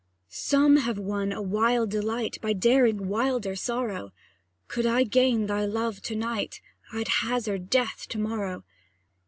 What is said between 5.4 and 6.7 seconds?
thy love to night,